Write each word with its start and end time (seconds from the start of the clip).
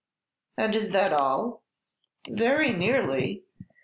"And 0.57 0.75
is 0.75 0.89
that 0.93 1.13
all?" 1.13 1.61
"Very 2.27 2.73
nearly. 2.73 3.43